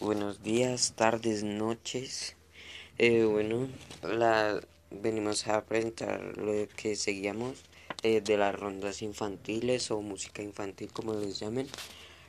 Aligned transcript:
buenos 0.00 0.42
días, 0.42 0.92
tardes, 0.96 1.42
noches. 1.42 2.36
Eh, 2.98 3.24
bueno, 3.24 3.68
la, 4.02 4.60
venimos 4.90 5.46
a 5.48 5.64
presentar 5.64 6.36
lo 6.36 6.52
que 6.76 6.96
seguíamos 6.96 7.64
eh, 8.02 8.20
de 8.20 8.36
las 8.36 8.54
rondas 8.54 9.02
infantiles 9.02 9.90
o 9.90 10.00
música 10.00 10.42
infantil, 10.42 10.92
como 10.92 11.14
les 11.14 11.40
llamen. 11.40 11.66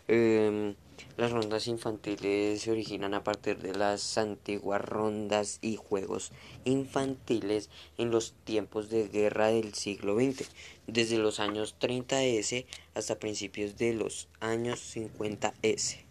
Em, 0.07 0.75
las 1.17 1.31
rondas 1.31 1.67
infantiles 1.67 2.61
se 2.61 2.71
originan 2.71 3.13
a 3.13 3.23
partir 3.23 3.59
de 3.59 3.75
las 3.75 4.17
antiguas 4.17 4.81
rondas 4.81 5.59
y 5.61 5.75
juegos 5.75 6.31
infantiles 6.65 7.69
en 7.97 8.09
los 8.09 8.33
tiempos 8.43 8.89
de 8.89 9.07
guerra 9.07 9.47
del 9.47 9.75
siglo 9.75 10.15
XX, 10.15 10.49
desde 10.87 11.17
los 11.17 11.39
años 11.39 11.75
30S 11.79 12.65
hasta 12.95 13.19
principios 13.19 13.77
de 13.77 13.93
los 13.93 14.27
años 14.39 14.95
50S 14.95 16.08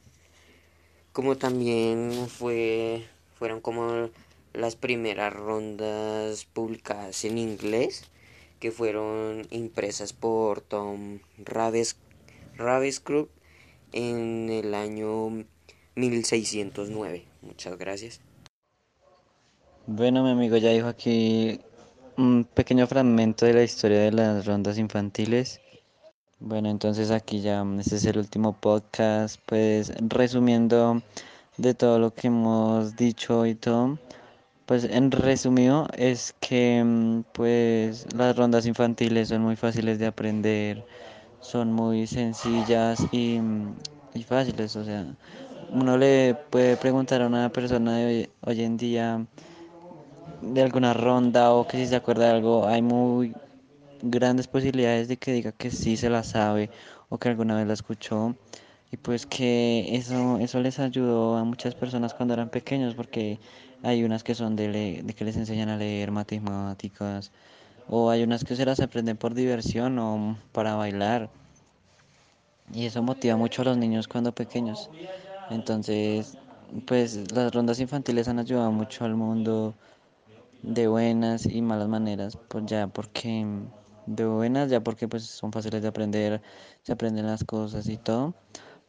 como 1.19 1.37
también 1.37 2.29
fue 2.29 3.03
fueron 3.41 3.61
como 3.61 4.09
las 4.55 4.77
primeras 4.77 5.33
rondas 5.33 6.45
publicadas 6.45 7.25
en 7.25 7.39
inglés 7.39 8.05
que 8.61 8.71
fueron 8.71 9.45
impresas 9.51 10.13
por 10.13 10.61
Tom 10.61 11.19
Raves, 11.39 11.97
Ravenscroft 12.57 13.31
en 13.93 14.49
el 14.49 14.75
año 14.75 15.45
1609. 15.97 17.25
Muchas 17.43 17.77
gracias. 17.77 18.21
Bueno, 19.89 20.23
mi 20.23 20.31
amigo 20.31 20.57
ya 20.57 20.71
dijo 20.71 20.87
aquí 20.87 21.61
un 22.17 22.45
pequeño 22.45 22.87
fragmento 22.87 23.45
de 23.45 23.55
la 23.55 23.65
historia 23.65 23.99
de 24.03 24.13
las 24.13 24.47
rondas 24.47 24.79
infantiles. 24.79 25.61
Bueno, 26.41 26.69
entonces 26.71 27.11
aquí 27.11 27.41
ya, 27.41 27.65
este 27.81 27.97
es 27.97 28.05
el 28.05 28.19
último 28.19 28.53
podcast, 28.53 29.41
pues 29.47 29.93
resumiendo 30.01 31.03
de 31.57 31.75
todo 31.75 31.99
lo 31.99 32.15
que 32.15 32.29
hemos 32.29 32.95
dicho 32.97 33.45
y 33.47 33.55
todo, 33.57 33.99
pues 34.67 34.85
en 34.85 35.11
resumido 35.13 35.89
es 35.97 36.35
que 36.41 36.83
mm, 36.85 37.23
pues 37.33 38.07
las 38.15 38.37
rondas 38.37 38.67
infantiles 38.67 39.29
son 39.29 39.43
muy 39.43 39.57
fáciles 39.57 39.99
de 39.99 40.07
aprender, 40.07 40.85
son 41.41 41.73
muy 41.73 42.07
sencillas 42.07 43.09
y, 43.11 43.41
mm, 43.41 43.77
y 44.15 44.23
fáciles, 44.25 44.77
o 44.77 44.85
sea, 44.85 45.07
uno 45.69 45.97
le 45.99 46.35
puede 46.37 46.77
preguntar 46.77 47.23
a 47.23 47.27
una 47.29 47.51
persona 47.51 47.97
de 47.99 48.07
hoy, 48.07 48.31
hoy 48.43 48.63
en 48.63 48.77
día 48.79 49.27
de 50.41 50.63
alguna 50.63 50.95
ronda 50.95 51.53
o 51.53 51.67
que 51.67 51.77
si 51.79 51.87
se 51.87 51.97
acuerda 51.97 52.27
de 52.27 52.31
algo, 52.33 52.67
hay 52.67 52.83
muy 52.83 53.35
grandes 54.03 54.49
posibilidades 54.49 55.09
de 55.09 55.19
que 55.19 55.33
diga 55.33 55.53
que 55.53 55.71
sí 55.71 55.97
se 55.97 56.11
la 56.11 56.23
sabe 56.25 56.71
o 57.09 57.19
que 57.19 57.29
alguna 57.29 57.57
vez 57.57 57.67
la 57.67 57.75
escuchó. 57.75 58.37
Y 58.91 58.97
pues 58.99 59.27
que 59.27 59.97
eso, 59.97 60.39
eso 60.39 60.61
les 60.61 60.79
ayudó 60.79 61.37
a 61.37 61.45
muchas 61.45 61.75
personas 61.75 62.15
cuando 62.15 62.35
eran 62.35 62.51
pequeños 62.51 62.95
porque 62.95 63.41
hay 63.83 64.05
unas 64.05 64.25
que 64.25 64.35
son 64.35 64.57
de, 64.57 65.03
de 65.05 65.15
que 65.15 65.25
les 65.25 65.37
enseñan 65.37 65.69
a 65.69 65.77
leer 65.77 66.11
matemáticas 66.11 67.33
o 67.87 68.11
hay 68.11 68.23
unas 68.25 68.45
que 68.45 68.57
se 68.57 68.67
las 68.67 68.81
aprenden 68.81 69.17
por 69.19 69.35
diversión 69.35 69.99
o 69.99 70.39
para 70.53 70.75
bailar. 70.77 71.31
Y 72.73 72.87
eso 72.87 73.03
motiva 73.03 73.37
mucho 73.37 73.63
a 73.63 73.65
los 73.67 73.79
niños 73.79 74.09
cuando 74.09 74.33
pequeños. 74.35 74.91
Entonces 75.49 76.39
pues 76.87 77.33
las 77.33 77.53
rondas 77.55 77.81
infantiles 77.81 78.29
han 78.29 78.39
ayudado 78.41 78.73
mucho 78.73 79.05
al 79.05 79.17
mundo 79.17 79.77
de 80.63 80.89
buenas 80.89 81.47
y 81.47 81.63
malas 81.63 81.89
maneras 81.89 82.39
pues 82.49 82.67
ya 82.67 82.89
porque 82.89 83.47
de 84.17 84.27
buenas, 84.27 84.71
ya 84.71 84.81
porque 84.83 85.09
pues 85.09 85.25
son 85.25 85.53
fáciles 85.53 85.83
de 85.83 85.89
aprender, 85.89 86.43
se 86.83 86.93
aprenden 86.93 87.27
las 87.27 87.45
cosas 87.45 87.89
y 87.89 87.97
todo. 87.99 88.35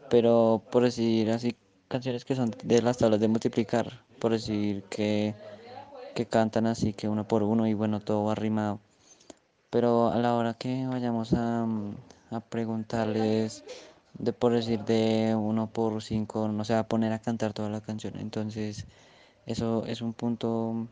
Pero 0.10 0.64
por 0.72 0.84
decir 0.84 1.32
así, 1.32 1.56
canciones 1.88 2.26
que 2.26 2.36
son 2.36 2.52
de 2.64 2.82
las 2.82 2.98
tablas 2.98 3.20
de 3.20 3.28
multiplicar, 3.28 4.06
por 4.20 4.32
decir 4.34 4.84
que, 4.90 5.36
que 6.16 6.26
cantan 6.28 6.68
así 6.68 6.94
que 6.94 7.10
uno 7.10 7.28
por 7.28 7.44
uno 7.44 7.68
y 7.68 7.74
bueno, 7.74 8.00
todo 8.02 8.26
va. 8.26 8.36
Pero 9.70 10.10
a 10.12 10.18
la 10.20 10.36
hora 10.36 10.56
que 10.56 10.88
vayamos 10.88 11.34
a, 11.34 11.66
a 12.32 12.40
preguntarles 12.42 13.64
de 14.14 14.34
por 14.34 14.54
decir 14.54 14.80
de 14.86 15.36
uno 15.36 15.68
por 15.72 16.02
cinco, 16.04 16.48
no 16.50 16.66
se 16.66 16.74
va 16.74 16.80
a 16.82 16.88
poner 16.88 17.14
a 17.14 17.20
cantar 17.20 17.54
toda 17.54 17.70
la 17.70 17.82
canción. 17.82 18.16
Entonces, 18.20 18.86
eso 19.46 19.86
es 19.86 20.02
un 20.02 20.14
punto 20.14 20.88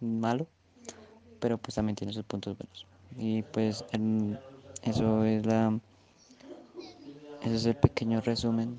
malo, 0.00 0.48
pero 1.40 1.58
pues 1.58 1.74
también 1.76 1.96
tiene 1.96 2.12
sus 2.12 2.24
puntos 2.24 2.56
buenos 2.58 2.89
y 3.16 3.42
pues 3.42 3.84
eso 4.82 5.24
es 5.24 5.46
la 5.46 5.78
ese 7.40 7.54
es 7.54 7.66
el 7.66 7.74
pequeño 7.74 8.20
resumen 8.20 8.78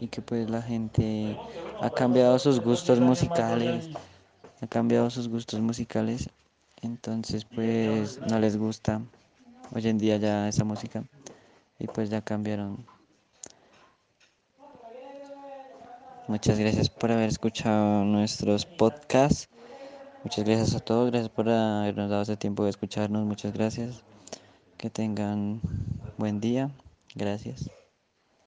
y 0.00 0.08
que 0.08 0.22
pues 0.22 0.50
la 0.50 0.62
gente 0.62 1.36
ha 1.80 1.90
cambiado 1.90 2.38
sus 2.38 2.60
gustos 2.60 3.00
musicales 3.00 3.88
ha 4.60 4.66
cambiado 4.66 5.10
sus 5.10 5.28
gustos 5.28 5.60
musicales 5.60 6.28
entonces 6.82 7.44
pues 7.44 8.20
no 8.22 8.40
les 8.40 8.56
gusta. 8.56 9.00
Hoy 9.72 9.86
en 9.86 9.98
día 9.98 10.16
ya 10.16 10.48
esa 10.48 10.64
música 10.64 11.04
y 11.78 11.86
pues 11.86 12.10
ya 12.10 12.20
cambiaron. 12.20 12.84
Muchas 16.26 16.58
gracias 16.58 16.88
por 16.90 17.12
haber 17.12 17.28
escuchado 17.28 18.04
nuestros 18.04 18.66
podcasts 18.66 19.48
Muchas 20.24 20.44
gracias 20.44 20.74
a 20.74 20.80
todos, 20.80 21.10
gracias 21.10 21.30
por 21.30 21.48
habernos 21.48 22.08
dado 22.08 22.22
ese 22.22 22.36
tiempo 22.36 22.64
de 22.64 22.70
escucharnos, 22.70 23.26
muchas 23.26 23.52
gracias. 23.52 24.04
Que 24.76 24.88
tengan 24.90 25.60
buen 26.16 26.40
día, 26.40 26.70
gracias. 27.14 27.70